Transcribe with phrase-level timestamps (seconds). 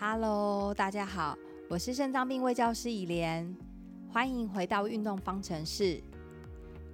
[0.00, 3.56] Hello，大家好，我是肾脏病卫教师以莲，
[4.12, 6.02] 欢迎回到运动方程式。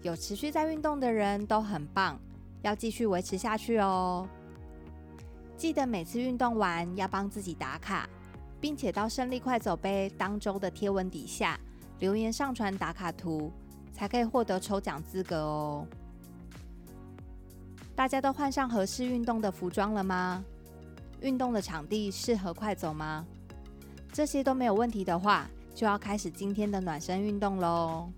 [0.03, 2.21] 有持续在运动的人都很棒，
[2.61, 4.29] 要继续维持下去哦。
[5.57, 8.09] 记得每次运动完要帮自己打卡，
[8.61, 11.59] 并且到胜利快走杯当周的贴文底下
[12.01, 13.51] 留言上传打卡图，
[13.95, 15.87] 才可以获得抽奖资格哦。
[17.97, 20.45] 大家都换上合适运动的服装了吗？
[21.21, 23.27] 运动的场地适合快走吗？
[24.13, 28.11] 这些都没有问题的话，就要开始今天的暖身运动喽。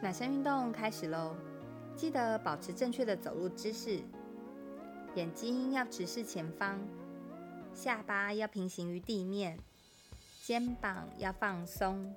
[0.00, 1.36] 暖身运动开始喽！
[1.94, 4.00] 记得保持正确的走路姿势，
[5.14, 6.76] 眼睛要直视前方，
[7.72, 9.56] 下巴要平行于地面。
[10.44, 12.12] 肩膀要放松，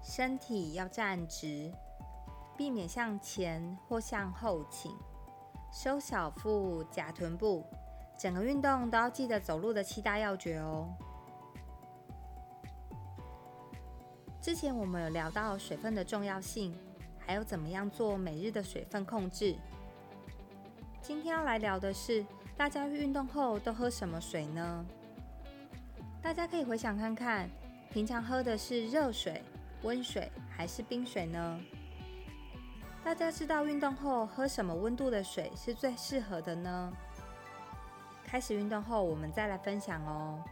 [0.00, 1.68] 身体要站直，
[2.56, 4.96] 避免向前或向后倾，
[5.72, 7.66] 收小腹、夹臀部。
[8.16, 10.88] 整个运动都要记得走路的七大要诀哦。
[14.40, 16.72] 之前我们有聊到水分的重要性，
[17.18, 19.56] 还有怎么样做每日的水分控制。
[21.02, 22.24] 今天要来聊的是，
[22.56, 24.86] 大家运动后都喝什么水呢？
[26.22, 27.48] 大家可以回想看看，
[27.90, 29.42] 平常喝的是热水、
[29.82, 31.60] 温水还是冰水呢？
[33.02, 36.92] 大家知道运动后喝什么温度的水是最适合的呢？
[38.24, 40.42] 开始运动后，我们再来分享哦。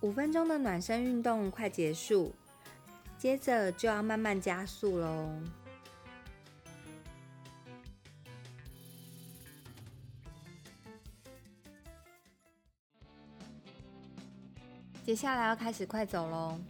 [0.00, 2.32] 五分钟的暖身运动快结束，
[3.18, 5.28] 接着就要慢慢加速喽。
[15.04, 16.60] 接下来要开始快走喽，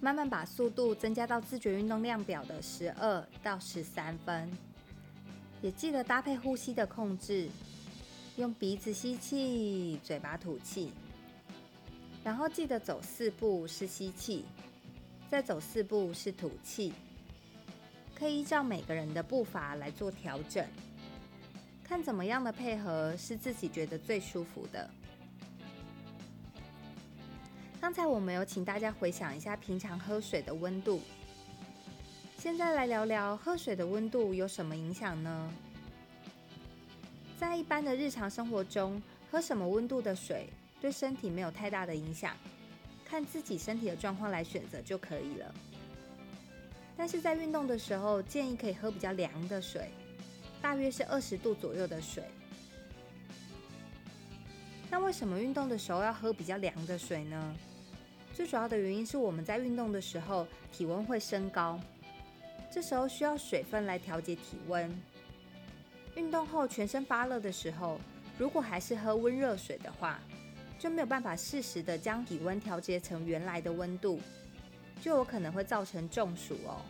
[0.00, 4.50] 慢慢把速度增加到自觉运动量表的十二到十三分，
[5.62, 7.48] 也记得搭配呼吸的控制，
[8.36, 10.92] 用鼻子吸气，嘴巴吐气，
[12.24, 14.44] 然后记得走四步是吸气，
[15.30, 16.92] 再走四步是吐气，
[18.14, 20.66] 可以依照每个人的步伐来做调整，
[21.82, 24.90] 看怎么样的配合是自己觉得最舒服的。
[27.80, 31.00] 刚才我们有请大家回想一下平常喝水的温度，
[32.36, 35.52] 现在来聊聊喝水的温度有什么影响呢？
[37.38, 39.00] 在一般的日常生活中，
[39.30, 40.50] 喝什么温度的水
[40.80, 42.36] 对身体没有太大的影响，
[43.04, 45.54] 看自己身体的状况来选择就可以了。
[46.96, 49.88] 但是在运动的时候，建议可以喝比较凉的水，
[50.60, 52.24] 大约是二十度左右的水。
[54.90, 57.54] 那为什么运动的时候要喝比较凉的水呢？
[58.34, 61.78] 最主要的原因是我们在运动的时候体温会升高，
[62.70, 64.90] 这时候需要水分来调节体温。
[66.14, 68.00] 运动后全身发热的时候，
[68.38, 70.20] 如果还是喝温热水的话，
[70.78, 74.20] 就没有办法适时的将体温调节成原来的温度，
[75.02, 76.80] 就有可能会造成中暑哦。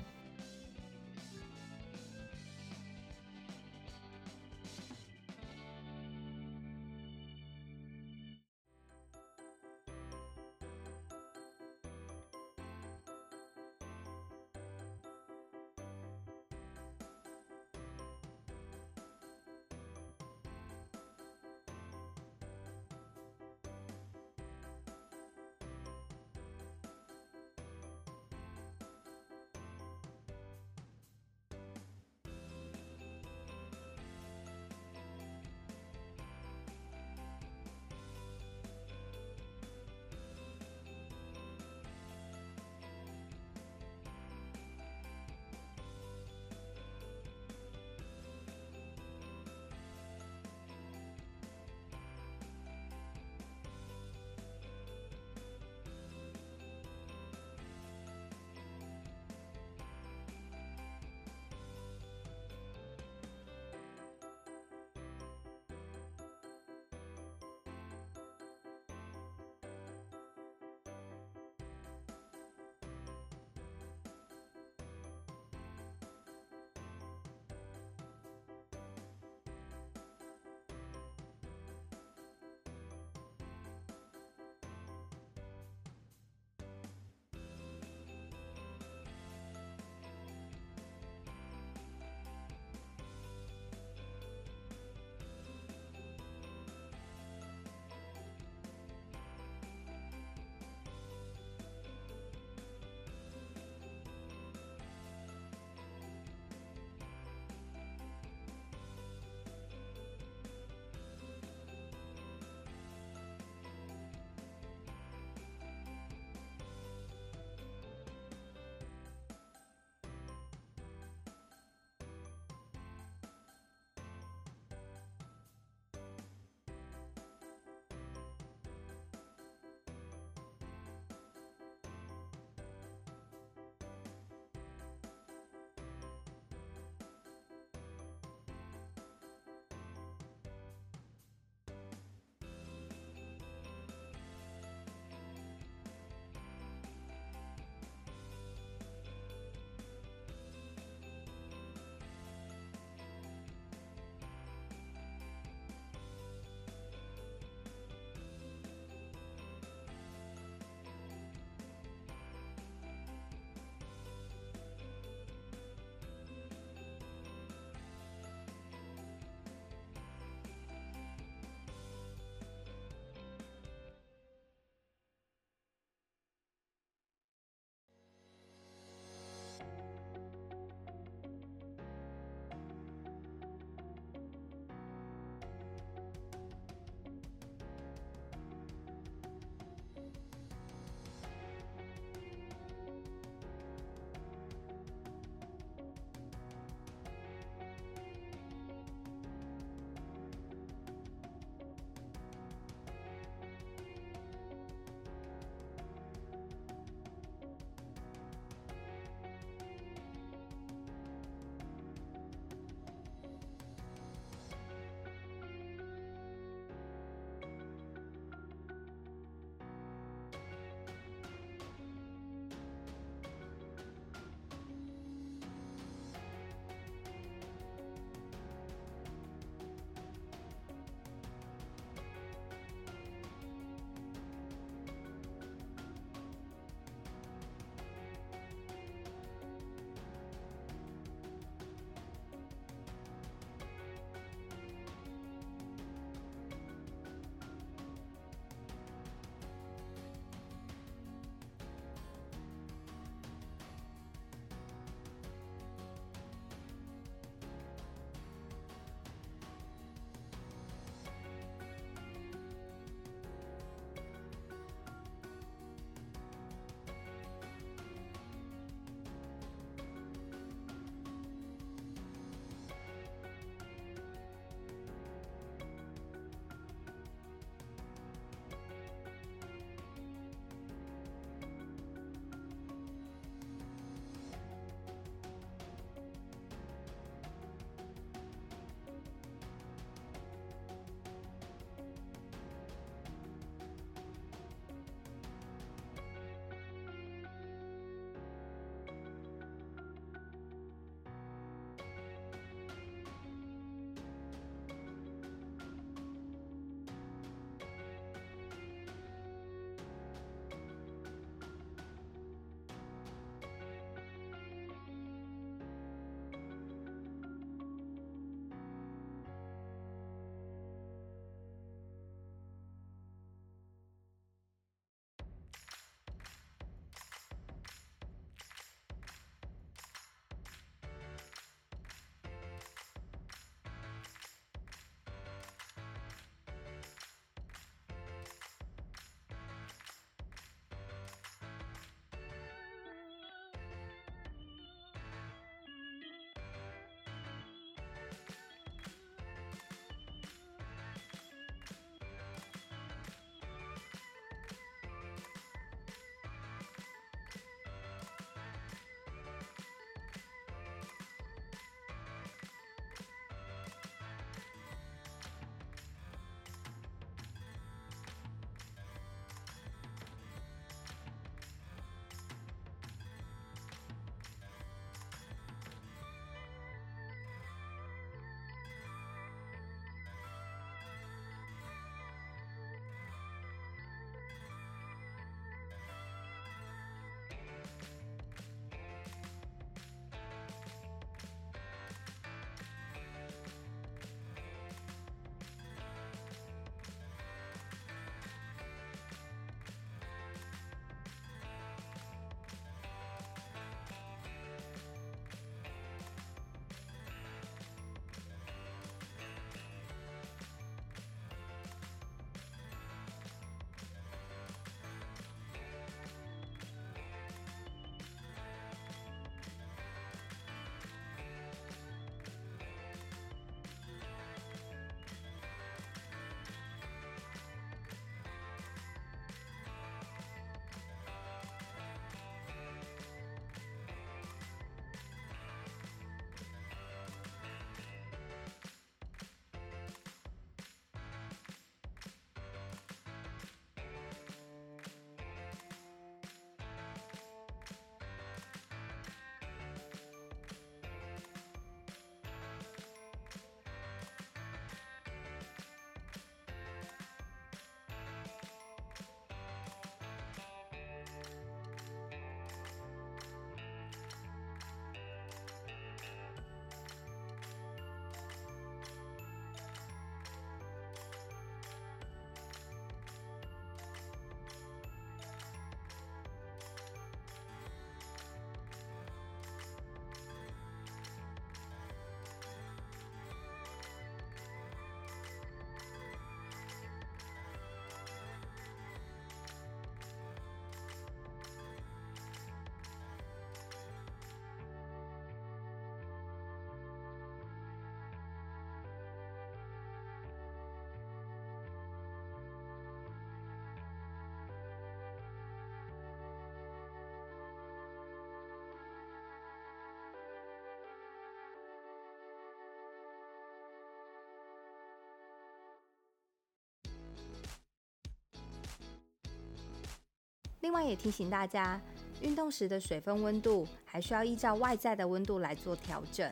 [520.68, 521.80] 另外也提醒大家，
[522.20, 526.30] 运动时的水分温度还需要依照外在的温度来做调整。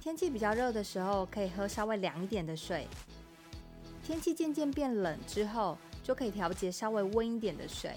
[0.00, 2.86] 天气比较热的时候，可以喝稍微凉一点的水；
[4.02, 7.94] 天气渐渐变冷之后，就可以调节稍微温一点的水。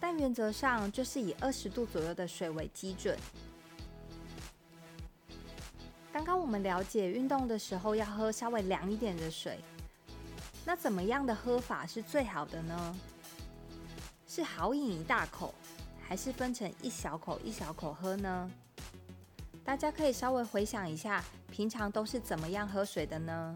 [0.00, 3.16] 但原则上就是以二十度左右的水为基准。
[6.12, 9.60] 刚刚我们了解运动的时候要喝稍微凉一点的水，
[10.64, 12.96] 那怎么样的喝法是最好的呢？
[14.34, 15.52] 是豪饮一大口，
[16.08, 18.50] 还是分成一小口一小口喝呢？
[19.62, 23.54] 大家可以稍微回想一下，平常都是怎么样喝水的呢？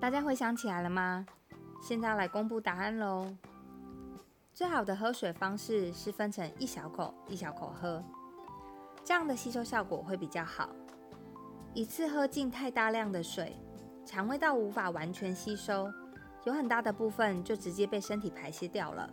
[0.00, 1.26] 大家回想起来了吗？
[1.82, 3.34] 现在来公布答案喽。
[4.54, 8.02] 最好的喝水方式是分成一小口一小口喝，
[9.02, 10.68] 这样的吸收效果会比较好。
[11.74, 13.56] 一次喝进太大量的水，
[14.06, 15.90] 肠胃道无法完全吸收，
[16.44, 19.10] 有很大的部分就直接被身体排泄掉了，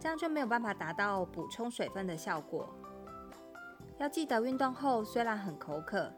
[0.00, 2.68] 这样就没有办法达到补充水分的效果。
[3.98, 6.12] 要记得运动后虽然很口渴，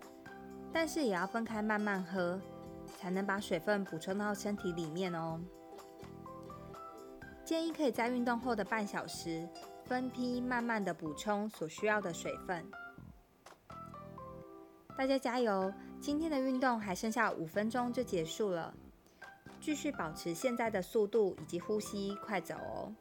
[0.72, 2.40] 但是也要分开慢慢喝。
[2.96, 5.40] 才能把水分补充到身体里面哦。
[7.44, 9.48] 建议可以在运动后的半小时
[9.84, 12.64] 分批慢慢的补充所需要的水分。
[14.98, 15.72] 大家加油！
[16.00, 18.72] 今天的运动还剩下五分钟就结束了，
[19.60, 22.92] 继续保持现在的速度以及呼吸，快走哦。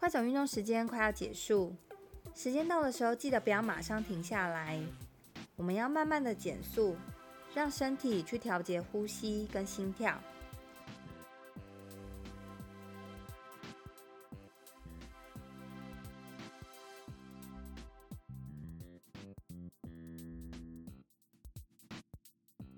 [0.00, 1.76] 快走运动时间快要结束，
[2.34, 4.82] 时间到的时候记得不要马上停下来，
[5.56, 6.96] 我们要慢慢的减速，
[7.54, 10.18] 让身体去调节呼吸跟心跳。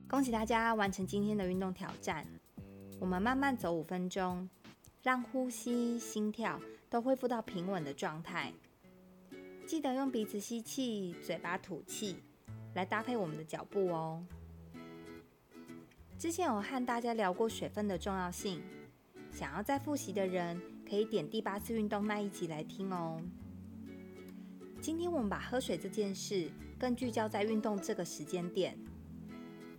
[0.08, 2.26] 恭喜大家完成今天的运动挑战。
[2.98, 4.50] 我们慢慢走五分钟，
[5.04, 6.60] 让呼吸、心跳
[6.92, 8.52] 都恢复到平稳的状态。
[9.66, 12.16] 记得用鼻子吸气，嘴巴吐气，
[12.74, 14.22] 来搭配我们的脚步哦。
[16.18, 18.60] 之前有和大家聊过水分的重要性，
[19.32, 23.22] 想要再复习的人可以点第八次运动那一集来听哦。
[24.78, 28.76] 今天我们把喝水这件事更聚焦在运动这个时间点。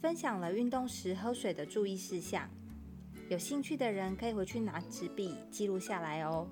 [0.01, 2.49] 分享了运动时喝水的注意事项，
[3.29, 6.49] 有兴趣的人可以回去拿纸笔记录下来哦。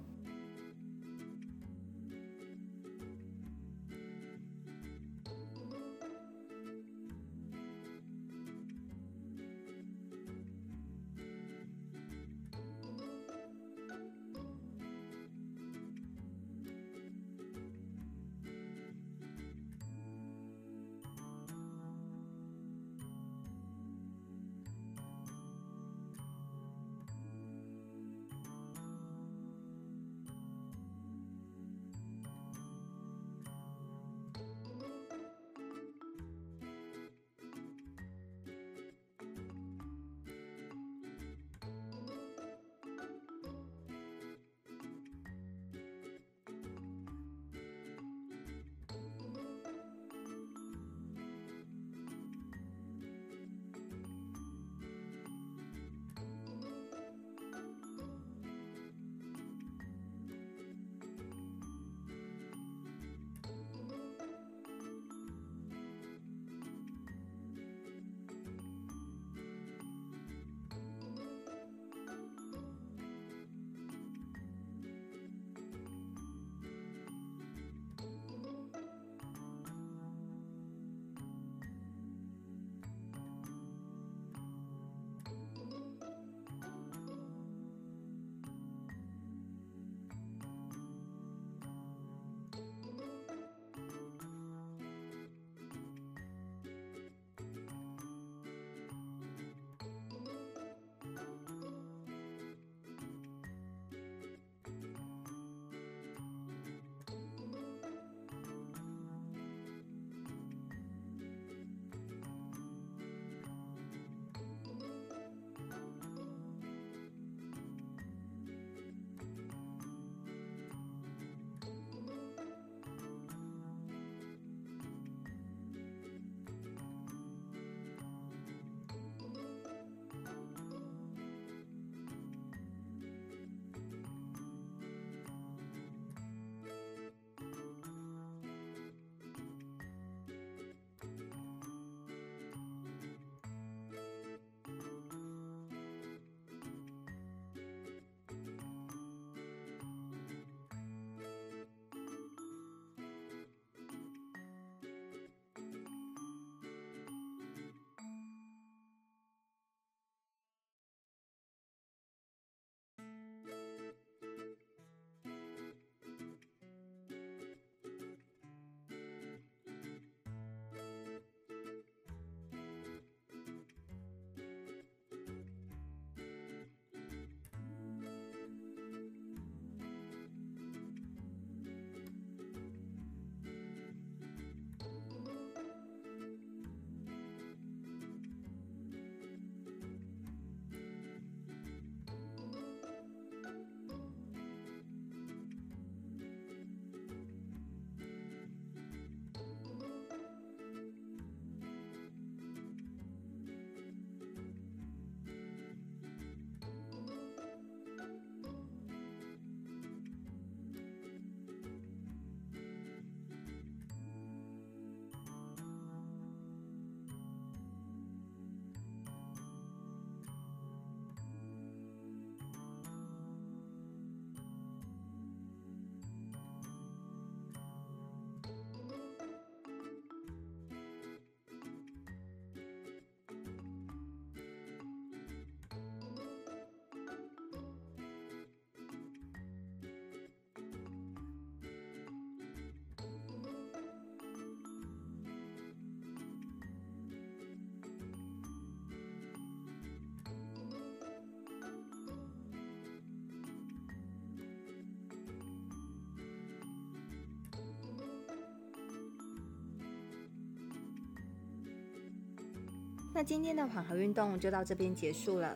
[263.21, 265.55] 那今天的缓和运动就到这边结束了。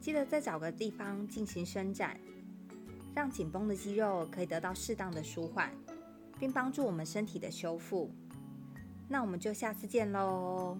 [0.00, 2.18] 记得再找个地方进行伸展，
[3.14, 5.72] 让紧绷的肌肉可以得到适当的舒缓，
[6.36, 8.10] 并帮助我们身体的修复。
[9.06, 10.76] 那我们就下次见喽。